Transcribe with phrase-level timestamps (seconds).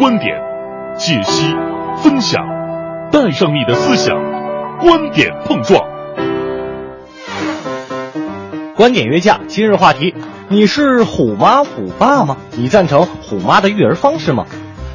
[0.00, 0.34] 观点，
[0.96, 1.54] 解析、
[2.02, 2.42] 分享，
[3.12, 4.16] 带上你的思想，
[4.78, 5.78] 观点碰撞。
[8.74, 10.14] 观点约架，今日话题：
[10.48, 12.38] 你是虎妈虎爸吗？
[12.52, 14.46] 你赞成虎妈的育儿方式吗？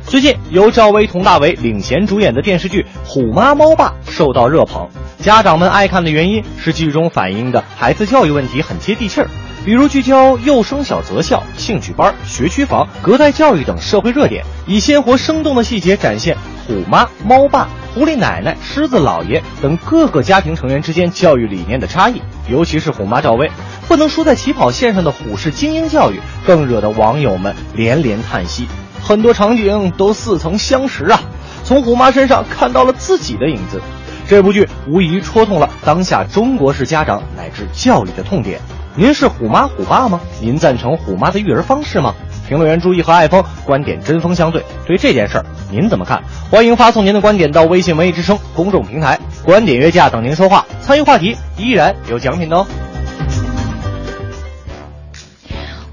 [0.07, 9.27] 最近由赵薇、佟大为领衔主演的电视剧《虎妈猫爸》受到热捧，家长们爱看的原因是剧中反映的孩子教育问题很接地气儿。
[9.65, 22.21] 比如聚焦幼升小择校、兴趣班、学区房、隔代教育等社会热点，以鲜活生动的细节展现虎妈、猫爸、狐狸奶奶、狮子老爷等各个家庭成员之间教育理念的差异。
[22.47, 23.49] 尤其是虎妈赵薇，
[23.87, 28.67] 不能输在起跑线上的虎式精英教育，更惹得网友们连连叹息。
[29.01, 31.19] 很多场景都似曾相识啊，
[31.63, 33.81] 从虎妈身上看到了自己的影子。
[34.27, 38.61] 这部剧无疑戳痛了当下中国式家长乃至教育的痛点。
[38.97, 40.21] 您是虎妈虎爸吗？
[40.39, 42.15] 您赞成虎妈的育儿方式吗？
[42.47, 46.23] 评论员朱毅和爱峰观点针锋相对，对这件事儿您怎么看？
[46.49, 50.65] 欢迎发送您的观点到微信文艺之声公众平台，观点约架等您说话。
[50.81, 52.65] 参与话题依然有奖品的哦。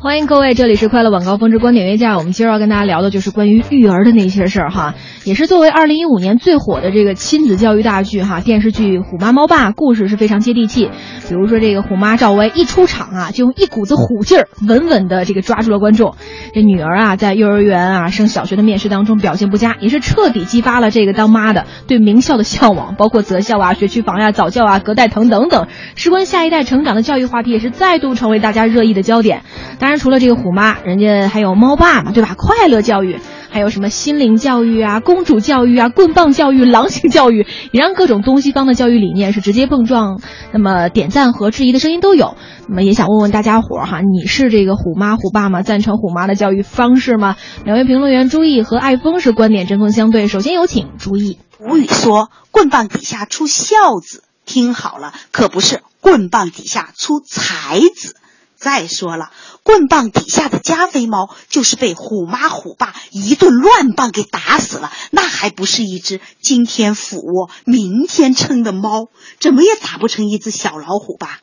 [0.02, 2.18] 欢迎各位，这里是快乐晚高峰之观点约架。
[2.18, 10.90] 我们今儿要跟大家聊的就是关于育儿的那些事儿哈，也是作为二零一五年最火的这个亲子教育大剧哈，电视剧《虎妈猫爸》故事是非常接地气。
[11.28, 16.16] 比如说这个虎妈赵薇一出场啊，就用一股子虎劲儿，稳稳的这个抓住了观众。
[16.52, 29.42] 这女儿啊，在幼儿园啊升小学的面试当中表现不佳，也是彻底激发了这个当妈的对名校的向往，包括择校啊、学区房呀、早教啊、隔代疼等等，事关下一代成长的教育话题，也是再度成为大家热议的焦点。
[29.78, 32.34] 当然，除了这个虎妈，人家还有猫爸嘛，对吧？
[32.36, 33.18] 快乐教育，
[33.50, 40.20] 还有什么心灵教育啊、公主教育啊、棍棒教育、狼性教育，也让各种东西方的教育理念是直接碰撞。
[40.52, 42.36] 那么点赞和质疑的声音都有。
[42.68, 45.62] 那么也想问问大家伙儿哈，你是这个虎妈虎爸吗？
[45.62, 47.36] 赞成虎妈的教育方式吗？
[47.64, 50.28] 两位评论员朱毅和艾峰是观点针锋相对。
[50.28, 51.38] 首先有请朱毅。
[51.60, 58.16] 吴语说：“棍棒底下出孝子，听好了，可不是棍棒底下出才子。”
[58.62, 59.32] 再说了，
[59.64, 69.08] 棍棒底下的加菲猫就是被虎妈虎爸一顿乱棒给打死了，那还不是一只今天俯卧明天撑的猫，
[69.40, 71.40] 怎么也打不成一只小老虎吧？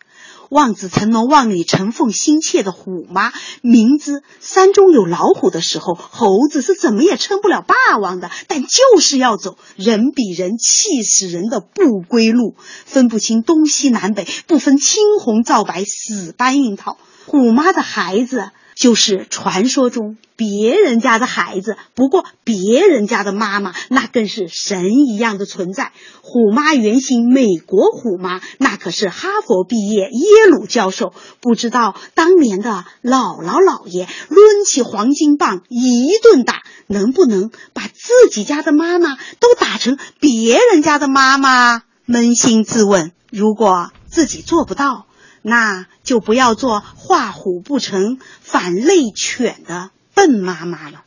[0.49, 12.55] 望子成龙、望女成凤心切的虎妈，明知山中有老虎的时候，猴子是怎么也称不了霸王的，但就是要走人比人气死人的不归路，
[12.85, 16.97] 分不清东西南北，不分青红皂白，死搬硬套。
[17.27, 18.49] 虎妈的孩子
[18.79, 25.91] 就是传说中别人家的孩子，不过别人家的妈妈那更是神一样的存在。
[26.21, 31.13] 虎妈原型美国虎妈，那可是哈佛毕业、耶鲁教授。
[31.41, 41.83] 不知道当年的姥姥姥爷抡起黄金棒一顿打，能不能把自己家的妈妈都打成别人家的妈妈？
[42.07, 45.05] 扪心自问，如果自己做不到。
[45.49, 51.01] 那就不要做画虎不成反类犬的笨妈妈了。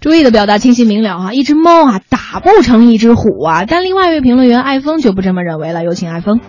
[0.00, 3.64] 注意的表达清晰明了啊，一只猫啊打不成一只虎啊。
[3.66, 6.40] 但另外一位评论员艾峰就不这么认为了，有请艾峰。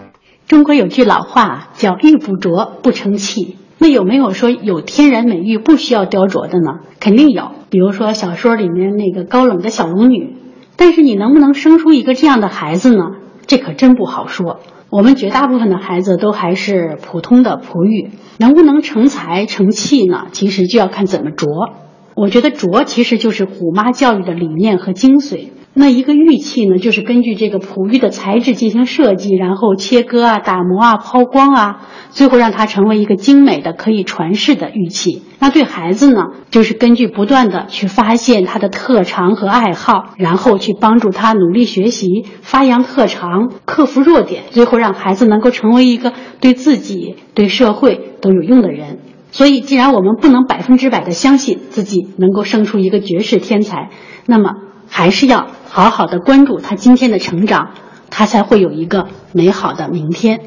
[0.48, 6.80] 中国有句老话叫“玉不琢不成器”，那有没有说有天然美玉不需要雕琢的呢？
[7.00, 10.36] 肯定有，比如说小说里面那个高冷的小龙女。
[10.76, 13.04] 但是你能不能生出一个这样的孩子呢？
[13.46, 14.60] 这可真不好说。
[14.96, 20.28] 我们绝大部分的孩子都还是普通的璞玉，能不能成才成器呢？
[20.34, 21.72] 其实就要看怎么琢。
[22.14, 25.48] 我觉得琢其实就是虎妈教育的理念和精髓。
[25.76, 35.24] 那一个玉器呢，就是根据这个璞玉的材质进行设计，然后切割啊、打磨啊、抛光啊，最后让它成为一个精美的可以传世的玉器。
[35.40, 49.00] 那对孩子呢，就是根据不断的去发现他的特长和爱好，然后去帮助他努力学习、发扬特长、克服弱点，最后让孩子能够成为一个对自己、对社会都有用的人。
[49.32, 53.90] 所以，既然我们不能百分之百的相信自己能够生出一个绝世天才，
[54.28, 54.52] 那么
[54.94, 55.48] 还是要。
[55.70, 57.72] 好好的关注他今天的成长，
[58.12, 60.42] 他才会有一个美好的明天。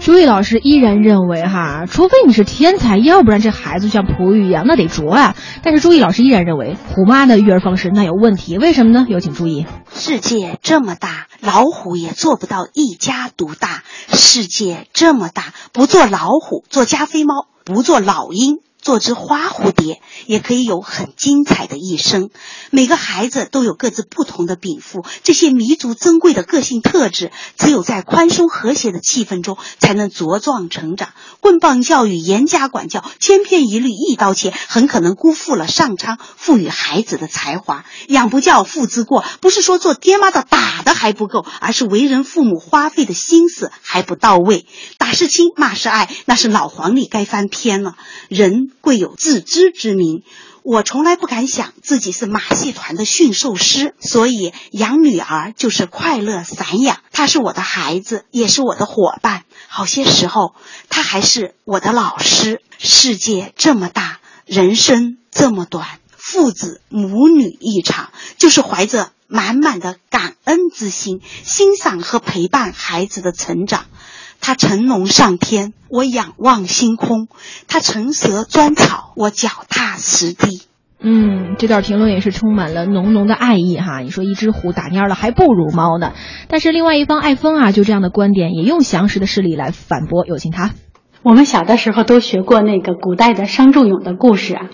[0.00, 5.36] 朱毅老师依然认为，哈，除非你是天才，要不然这孩子像璞玉一样，那得琢啊。
[5.62, 9.06] 但是朱毅老师依然认为，虎妈的育儿方式那有问题，为什么呢？
[9.08, 9.64] 有请注意。
[9.94, 13.84] 世界这么大，老虎也做不到一家独大。
[14.08, 18.58] 世界这么大，不做老虎，做加菲猫，不做老鹰。
[18.84, 22.28] 做只花蝴蝶，也可以有很精彩的一生。
[22.70, 31.14] 每个孩子都有各自不同的禀赋，这些弥足珍贵的个性特质，只有在宽松和谐的气氛中，才能茁壮成长。
[31.40, 37.86] 棍棒教育、严加管教、千篇一律、一刀切，很可能辜负了上苍赋予孩子的才华。
[38.08, 44.66] 养不教，父之过，不是说做爹妈的打的还不够，而是为人父母花费的心思还不到位。
[44.98, 47.96] 打是亲，骂是爱，那是老黄历该翻篇了。
[48.28, 50.22] 人贵有自知之明。
[50.62, 57.00] 我从来不敢想自己是马戏团的驯兽师，所以养女儿就是快乐散养。
[57.10, 59.44] 她是我的孩子，也是我的伙伴。
[59.68, 60.54] 好些时候，
[60.88, 62.60] 她还是我的老师。
[62.78, 73.86] 世界这么大，人生这么短，父子母女一场，就是怀着满满的感恩之心，欣赏和陪伴孩子的成长。
[74.40, 77.26] 他乘龙上天，我仰望星空；
[77.66, 80.62] 他乘蛇钻草，我脚踏实地。
[81.06, 84.00] 嗯，这段评论也是充满了浓浓的爱意哈。
[84.00, 86.12] 你说一只虎打蔫了还不如猫呢，
[86.48, 90.24] 但是另外一方爱疯啊，就这样的观点也用详实的事例来反驳。
[90.26, 90.70] 有请他。
[91.24, 94.66] 我们小的时候都学过那个古代的商仲永的故事啊。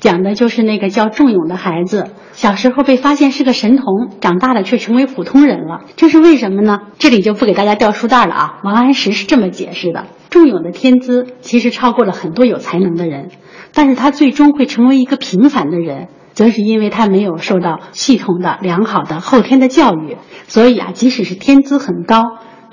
[0.00, 6.80] 讲的就是那个叫仲永的孩子，小时候被发现是个神童，长大了却成为普通人了，这是为什么呢？
[6.98, 8.60] 这里就不给大家掉书袋了啊。
[8.64, 13.30] 王安石是这么解释的：仲永的天资其实超过了很多有才能的人，
[13.72, 20.18] 但是他最终会成为一个平凡的人，则是因为他没有受到系统的、良好的后天的教育。
[20.48, 22.24] 所以啊，即使是天资很高，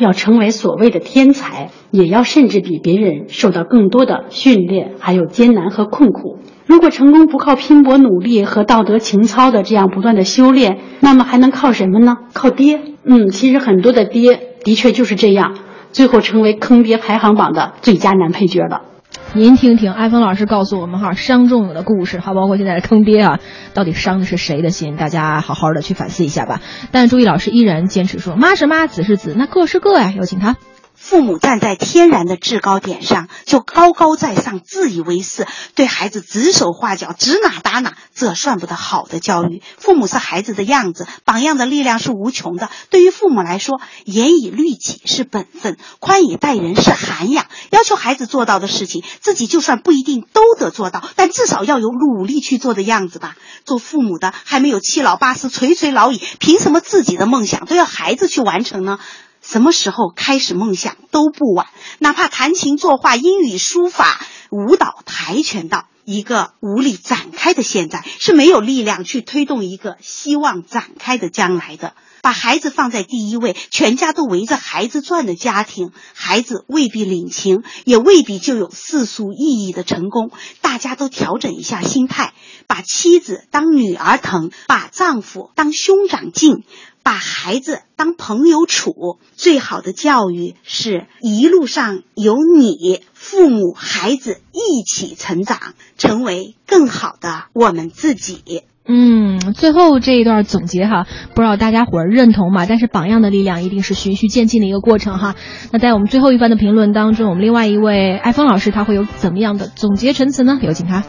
[0.01, 6.39] 要成为所谓的天才，也要甚至比别人受到更多的训练，还有艰难和困苦。
[6.65, 12.17] 如果成功不靠拼搏努力和道德情操的这样不断的修炼，那么还能靠什么呢？
[12.33, 12.81] 靠爹。
[13.03, 15.55] 嗯，其实很多的爹的确就是这样，
[15.91, 18.81] 最后成为坑爹排行榜的最佳男配角了。
[19.33, 23.39] 您听听艾峰老师告诉我们哈，伤仲永的故事，还包括现在的坑爹啊，
[23.73, 24.97] 到底伤的是谁的心？
[24.97, 26.59] 大家好好的去反思一下吧。
[26.91, 30.11] 但朱毅老师依然坚持说，妈是妈，子是子，那各是各呀。
[30.11, 30.57] 有请他。
[31.11, 39.61] 父母站在天然的制高点上，就高高在上、自以为是，对孩子指手画脚、指哪打哪，这算不得好的教育。
[39.77, 42.69] 父母是孩子的样子，榜样的力量是无穷的。
[42.89, 47.45] 对于父母来说，严以律己是本分，宽以待人是涵养。
[47.71, 53.35] 要求孩子做到的事情，自己就算不一定都得做到，但至少要有努力去做的样子吧。
[53.65, 58.97] 做父母的还没有七老八十、垂垂老矣，凭什么自己的梦想都要孩子去完成呢？
[59.41, 61.67] 什么时候开始梦想都不晚，
[61.99, 65.87] 哪怕弹琴、作画、英语、书法、舞蹈、跆拳道。
[66.03, 71.93] 一个无力展开的现在是没有力量去推动一个希望展开的将来的。
[72.23, 80.31] 把孩子放在第一位，全家都围着孩子转的家庭，孩子未必领情，也未必就有世俗意义的成功。
[80.59, 82.33] 大家都调整一下心态，
[82.67, 86.63] 把妻子当女儿疼，把丈夫当兄长敬。
[87.03, 95.59] 把孩子当朋友处，最好的教育是一路上有你，父母孩子一起成长，
[95.97, 98.63] 成为更好的我们自己。
[98.83, 101.05] 嗯，最后这一段总结哈，
[101.35, 102.65] 不知道大家伙儿认同吗？
[102.65, 105.35] 但是榜样的力量一定是循序渐进的一个过程哈。
[105.71, 110.59] 那在我们最后一番的评论当中，我们另外一位艾峰老师他会有怎么样的总结陈词呢？
[110.61, 111.03] 有请他。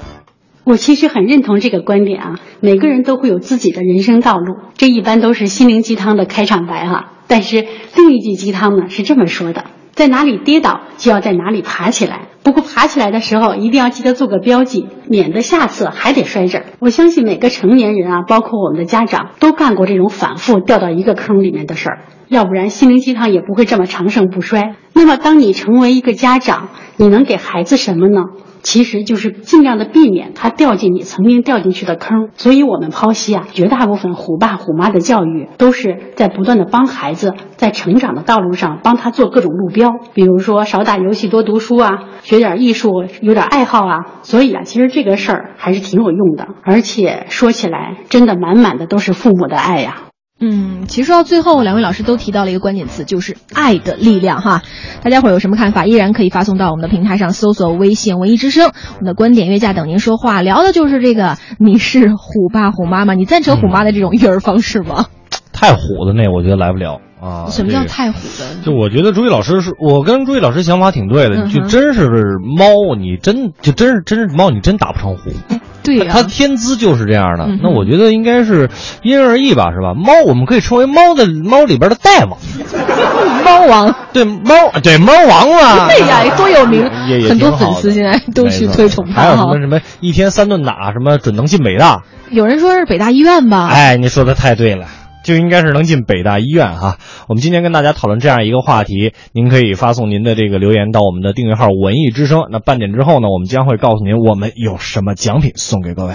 [0.64, 7.14] 我其实很认同这个观点啊，每个人都会有自己的人生道路，这一般都是心灵鸡汤的开场白哈。
[7.26, 7.66] 但是
[7.96, 12.28] 另一句鸡汤呢是这么说的：在哪里跌倒，就要在哪里爬起来。
[12.44, 16.66] 不过爬起来的时候，一定要记得做个标记，免得下次还得摔这儿。
[16.78, 24.76] 我相信每个成年人啊，包括我们的家长，都干过这种反复掉到一个坑里面的事儿，要不然心灵鸡汤也不会这么长盛不衰。
[24.92, 28.20] 那么，当你成为一个家长，你能给孩子什么呢？
[28.62, 41.90] 其实就是尽量的避免他掉进你曾经掉进去的坑，所以我们剖析啊，绝大部分虎爸虎妈的教育都是在不断的帮孩子在成长的道路上帮他做各种路标，比如说少打游戏多读书啊，
[42.22, 42.90] 学点艺术
[43.20, 50.11] 有点爱好啊，所以啊，其实这个事儿还是挺有用的，而且说起来真的满满的都是父母的爱呀。
[50.44, 54.62] 嗯，其实说到最后，两位老师都提到了一个关键词，就是爱的力量哈。
[55.02, 55.86] 大家伙有什么看法？
[55.86, 61.38] 依然可以发送到我们的平台上，搜索微信“文艺之声”，我们的观点约架等您说话，聊的就是这个。
[61.60, 63.14] 你是虎爸虎妈吗？
[63.14, 65.06] 你赞成虎妈的这种育儿方式吗？
[65.52, 67.46] 太虎的那我觉得来不了啊。
[67.48, 68.62] 什么叫太虎的？
[68.64, 72.08] 就我觉得朱毅老师是我跟朱毅老师想法挺对的，就真是
[72.58, 75.30] 猫，你真就真是真是猫，你真打不成虎。
[75.82, 77.46] 对呀，它天资就是这样的。
[77.62, 78.68] 那我觉得应该是
[79.02, 79.94] 因人而异吧，是吧？
[79.94, 82.38] 猫我们可以称为猫的猫里边的大王，
[83.44, 86.88] 猫猫王，对猫，对猫王啊， 对呀，多有名
[87.28, 89.58] 很多粉丝现在都去推崇他还有什么。
[89.60, 92.02] 什么一天三顿打，什么准能进北大。
[92.30, 93.68] 有人说是北大医院吧？
[93.68, 94.86] 哎，你说的太对了，
[95.22, 96.98] 就应该是能进北大医院哈。
[97.28, 102.48] 我们今天跟大家讨论这样一个话题，您可以发送您的这个留言到我们的订阅号“文艺之声”。
[102.50, 106.14] 那半点之后呢，我们将会告诉您我们有什么奖品送给各位。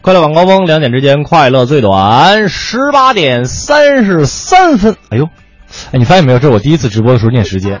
[0.00, 4.96] 快乐晚高峰，两点之间快乐最短，十八点三十三分。
[5.10, 5.28] 哎呦，
[5.92, 6.38] 哎，你发现没有？
[6.38, 7.80] 这是我第一次直播的时候念时间。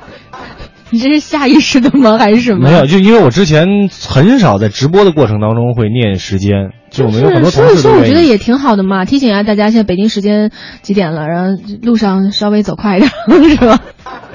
[0.90, 2.16] 你这是下意识的吗？
[2.18, 2.68] 还是什么？
[2.68, 3.66] 没有，就因为我之前
[4.08, 7.94] 很少在直播的过程当中会念时间，就我们有很多同事所以。
[7.94, 10.50] 说我觉得也挺好的嘛，提醒一下大家，现在北京时间
[10.82, 13.10] 几点了，然后路上稍微走快一点，
[13.50, 13.78] 是吧？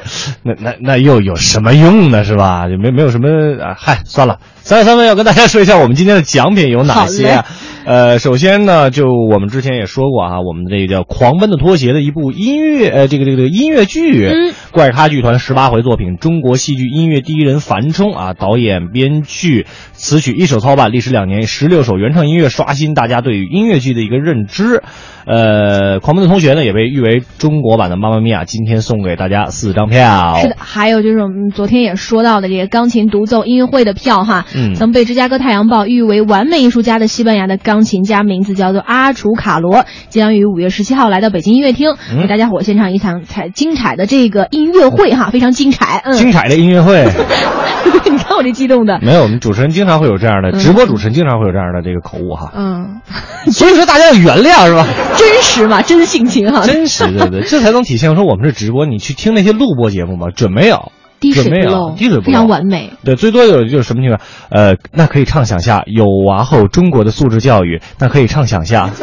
[0.44, 2.24] 那那那又有什么用呢？
[2.24, 2.68] 是吧？
[2.68, 3.28] 就没没有什么
[3.64, 3.74] 啊？
[3.78, 7.46] 嗨，算了，三十三分要跟大家说一下我们今天的奖品有哪些啊？
[7.86, 24.82] 呃，首先呢，就我们之前也说过啊，我们这个叫《狂奔的拖鞋》的一部音乐，呃，这个这个这个音乐剧，嗯怪咖剧团十八回作品，中国戏剧音乐第一人樊冲啊，导演、编剧、词曲一手操办，历时两年，十六首原创音乐刷新大家对于音乐剧的一个认知。
[25.26, 30.36] 呃，《狂奔的同学》呢也被誉为中国版的《妈妈咪呀》，今天送给大家四张票。
[30.42, 46.02] 是的，还有就是我们昨天也说到的这个钢琴独奏音乐会的票哈，嗯曾被芝加哥太阳报誉为完美艺术家的西班牙的钢琴家，名字叫做阿楚卡罗，将于五月十七号来到北京音乐厅，嗯给大家伙献唱一场彩精彩的这个音乐会哈，非常精彩。
[46.06, 47.06] 嗯，精彩的音乐会，
[48.10, 53.02] 你看我这激动的，没有，我们主持人经常会有这样的，嗯直播主持人经常会有这样的这个口误哈，嗯，
[53.52, 54.86] 所以说大家要原谅是吧？
[55.18, 58.86] 真实嘛，真性情哈，真实，对对，这才能体现说我们是直播。
[58.86, 60.28] 你去听那些录播节目吗？
[60.36, 60.92] 准没有，
[61.24, 62.92] 滴水准没有不漏，滴水不漏，非常完美。
[63.04, 64.22] 对，最多有就是什么情况？
[64.50, 68.92] 呃，那可以畅想下有娃后中国的素质教育，那可以畅想下。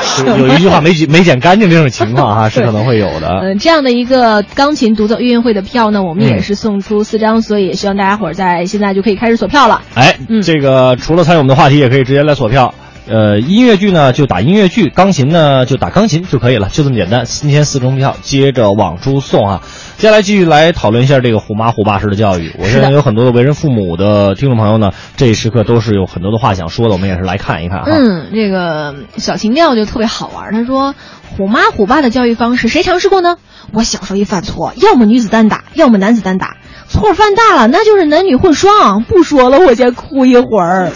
[0.00, 3.40] 是有一句话没剪没剪干净这种情况哈， 是可能会有的。
[3.42, 9.82] 嗯、这样的一个钢琴独奏音乐会的票呢，我们嗯也是送出四张，所以也希望大家伙儿在现在就可以开始锁票了。
[9.94, 12.72] 哎，嗯这个除了参与我们的话题，也可以直接来锁票。
[13.08, 17.24] 呃，音乐剧呢就打音乐剧，钢琴呢就打钢琴就可以了，就这么简单。
[17.24, 19.62] 今天四张票接着往出送啊。
[19.96, 22.54] 接下来继续来讨论一下这个虎妈虎爸式的教育。
[22.58, 27.84] 我是的相信有很多的为人父母的听众朋友呢，这一时刻都是有很多的话想说的，我们也是来看一看啊。
[27.86, 30.52] 嗯，这个小情调就特别好玩。
[30.52, 30.94] 他说
[31.36, 33.36] ：“虎妈虎爸的教育方式谁尝试过呢？
[33.72, 36.58] 我小时候一犯错，要么女子单打，要么男子单打。
[36.88, 39.02] 错犯大了，那就是男女混双。
[39.02, 40.90] 不说了，我先哭一会儿。”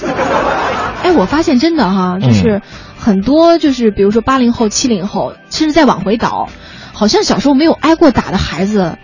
[1.03, 2.63] 哎，我发现真的哈，就是
[2.99, 6.49] 很多就是比如说八零后、七零后，甚至再往回倒，
[6.93, 8.97] 好像小时候没有挨过打的孩子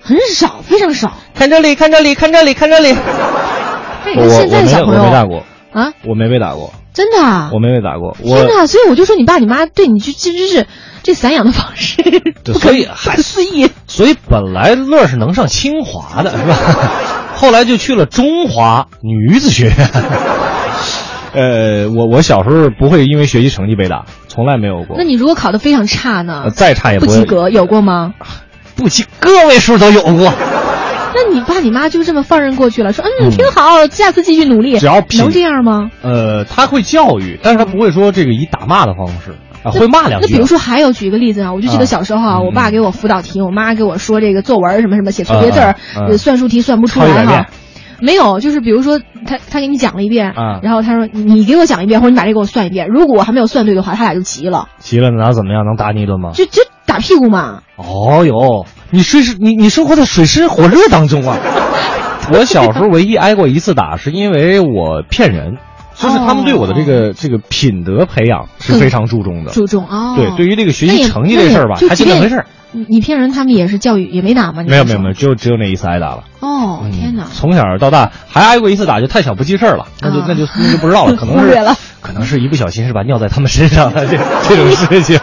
[0.00, 1.12] 很少，非常少。
[1.34, 2.92] 看这里，看这里，看这里，看这里。
[4.04, 8.16] 哎，我我现在的没小朋友我没打过，啊，我没被打过，真的啊，我没被打过。
[8.22, 8.66] 我天呐！
[8.66, 10.66] 所以我就说你爸你妈对你就这真是
[11.02, 12.02] 这散养的方式，
[12.44, 13.70] 不可所以不还可思议。
[13.86, 16.56] 所以本来乐是能上清华的，是吧？
[17.34, 19.90] 后来就去了中华女子学院。
[21.34, 25.04] 呃，我我小时候不会因为学习成绩被打，从来没有过那。
[25.04, 26.50] 你如果考得非常差呢呃？
[26.50, 28.14] 再差也会不及格，有过吗？
[28.76, 30.32] 不及个位数都有过。
[31.16, 34.78] 那你爸你妈就这么放任过去了，说嗯嗯挺好，下次继续努力。
[34.78, 35.90] 只要能这样吗？
[36.02, 40.26] 呃，他会教育，但是他不会说这个以打骂的方式啊，会骂两句。
[40.26, 45.76] 那比如说还有举一个例子啊，我就记啊得小时候啊，嗯我爸给我辅导题，我妈给我说这个作文什么什么写错别字儿
[46.18, 47.46] 算术题算不出来哈。
[48.00, 55.64] 没有，就是比如说他他给你讲了一遍，啊然后他说你给我讲一遍，或者你把这给我算一遍，如果我还没有算对的话，他俩就急了，急了那怎么样？
[55.64, 56.30] 能打你一顿吗？
[56.34, 57.62] 就就打屁股嘛。
[57.76, 61.36] 哦哟，你水是你你生活在水深火热当中啊！
[62.32, 65.58] 我小时候唯一挨过一次打，是因为我骗人，
[65.96, 69.52] 就是他们对我的这个、这个品德培养是非常注重的。
[69.52, 70.14] 注重哦。
[70.16, 72.46] 对，对于这个学习成绩这事儿吧，还那也就即便就那回事儿。
[72.72, 74.64] 你你骗人，他们也是教育也没打吗？
[74.66, 76.24] 没有没有没有，只有只有那一次挨打了。
[76.40, 77.24] 哦，嗯天哪！
[77.32, 81.56] 从小到大还挨过一次打，就太小不记事儿了，那就、啊那就那就不知道了， 可能是
[82.00, 85.18] 可能是一不小心是吧尿在他们身上了这 这种事情，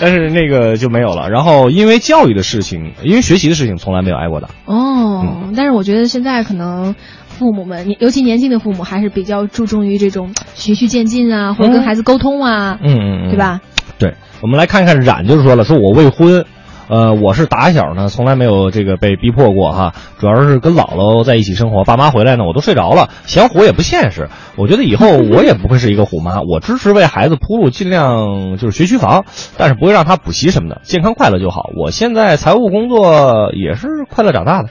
[0.00, 1.30] 但是那个就没有了。
[1.30, 4.48] 然后因为教育的事情，因为学习的事情，从来没有挨过打。
[4.64, 6.96] 哦，嗯但是我觉得现在可能
[7.38, 13.60] 父母们，尤其年轻的父母，还是比较注重于这种循序渐进啊，或者跟孩子沟通啊，嗯嗯嗯，对吧？
[13.98, 16.44] 对，我们来看看冉就是说了，说我未婚，
[16.88, 24.28] 呃，我是打小呢从来没有这个被逼迫过哈，主要是跟姥姥在一起生活，爸妈回来呢我都睡着了，想虎也不现实。
[24.56, 29.24] 我觉得以后我也不会是一个虎妈， 我支持为孩子铺路，尽量就是学区房，
[29.56, 31.70] 但是不会让他补习什么的，健康快乐就好。
[31.76, 34.68] 我现在财务工作也是快乐长大的。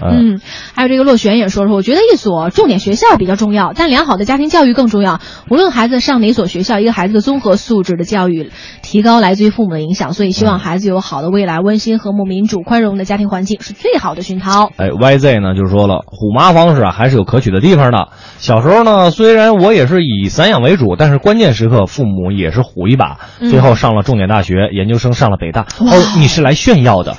[0.00, 0.40] 嗯，
[0.74, 5.20] 还有这个洛璇也说说，我觉得一所重点学校比较重要，但良好的家庭教育更重要。
[5.48, 8.50] 无论孩子上哪所学校，一个孩子的综合素质的教育
[8.82, 14.70] 提高来自于父母的影响，所以希望孩子有好的未来，温馨、和睦、民主、宽容的家庭环境是最好的熏陶。
[14.76, 18.08] 哎，YZ 呢就说了，虎妈方式啊还是有可取的地方的。
[18.38, 23.18] 小时候呢，虽然我也是以散养为主，但是关键时刻父母也是虎一把。
[23.38, 25.62] 最后上了重点大学，研究生上了北大。
[25.80, 27.16] 哦，你是来炫耀的？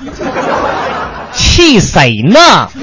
[1.34, 2.38] 气谁呢？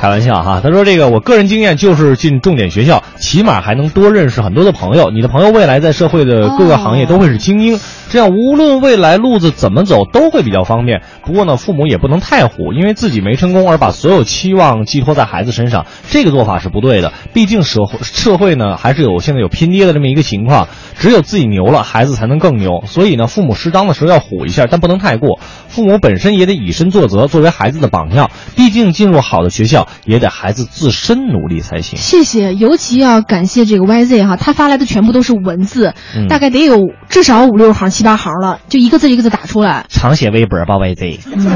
[0.00, 5.10] 开玩笑哈，他说这个我个人经验就是进重点学校，起码还能多认识很多的朋友。
[5.10, 7.80] 你的朋友未来在社会的各个行业都会是精英，
[8.10, 11.00] 这样无论未来路子怎么走都会比较方便。
[11.24, 17.10] 不过呢，父母也不能太虎，因为自己没成功而把所有期望寄托在孩子身上，这个做法是不对的。
[17.32, 20.68] 毕竟社会社会呢还是有现在有拼爹的这么一个情况，
[20.98, 22.84] 只有自己牛了，孩子才能更牛。
[22.86, 25.40] 所以呢，父母适当的时候要虎一下，但不能太过。
[25.74, 28.30] 父母本身也得以身作则，作为孩子的榜样。
[28.56, 29.88] 毕竟进入好的学校。
[30.04, 31.98] 也得孩子自身努力才行。
[31.98, 35.94] 谢谢，尤其要感谢这个 YZ 哈，他发来的全部都是文字，
[36.28, 36.76] 大概得有
[37.08, 39.86] 至少五六行、七八行了，就一个字一个字打出来。
[39.88, 41.20] 常写微博吧，YZ。
[41.34, 41.46] 嗯，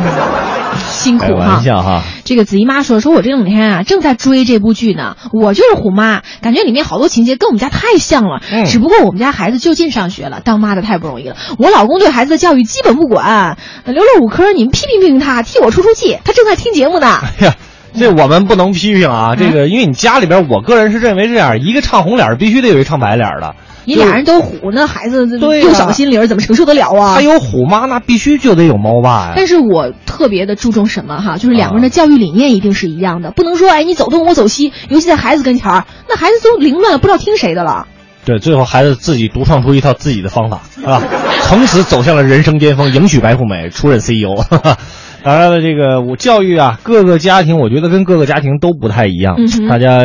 [0.89, 1.29] 辛苦哈。
[1.29, 2.03] 开玩笑哈。
[2.29, 8.43] 这个子怡妈说，说我这两天啊正在追这部剧呢，我就是虎妈，感觉里面好多情节跟我们家太像了。
[8.53, 8.67] 嗯。
[8.67, 11.37] 只不过我们家孩子就近上学了，当妈的太不容易了。
[11.59, 13.57] 我老公对孩子的教育基本不管，
[13.87, 16.19] 留了五科，你们批评批评他，替我出出气。
[16.23, 17.19] 他正在听节目呢。
[17.41, 17.55] 哎呀。
[17.99, 23.55] 这我们不能批评啊，这个因为你家里边，我个人是认为这样，一个唱红脸必须得有一唱白脸的。
[23.89, 27.15] 你俩人都虎，那孩子幼小心灵怎么承受得了啊？
[27.15, 29.33] 他有虎妈，那必须就得有猫爸呀。
[29.35, 37.87] 但是我特别的注重什么哈，就是两个人的教育理念一定是一样的，不能说哎你走东我走西，尤其在孩子跟前儿，那孩子都凌乱了，不知道听谁的了。
[38.27, 41.03] 对，最后孩子自己独创出一套自己的方法，是吧？
[41.45, 44.37] 从此走向了人生巅峰，迎娶白富美，出任 CEO。
[45.25, 49.37] 当然了，这个我教育啊，各个家庭我觉得跟各个家庭都不太一样。
[49.69, 50.05] 大家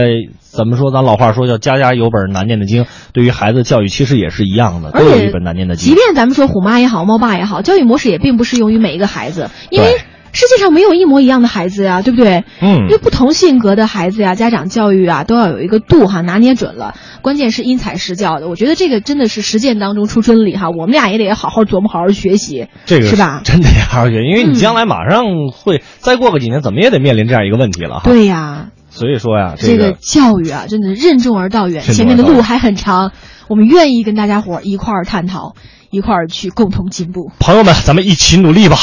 [0.56, 0.92] 怎么说？
[0.92, 5.90] 咱老话说叫“家家有本难念的经”，对于孩子教育其实也是一样的，都有一本难念的经。
[5.90, 9.98] 即便咱们说虎妈也好，猫爸也好，教育模式也并不适用于每一个孩子，因为。
[10.36, 12.44] 世界上没有一模一样的孩子呀，对不对？
[12.60, 16.96] 嗯，因为不同性格的孩子呀，家长教育啊都要有一个度哈，拿捏准了。
[17.22, 20.72] 关键是因材施教的，我觉得这个真的是实践当中出真理哈。
[20.72, 23.42] 我们俩也得好好琢磨，好好学习，这个是吧？
[23.44, 28.02] 真得好好学，因为你将来马上会再过个几年，怎么也得面临这样一个问题了哈。
[28.06, 33.12] 对呀，所以说呀，这个教育啊，真的任重而道远，前面的路还很长，
[33.48, 35.56] 我们愿意跟大家伙一块儿探讨，
[35.90, 37.32] 一块儿去共同进步。
[37.40, 38.78] 朋友们，咱们一起努力吧。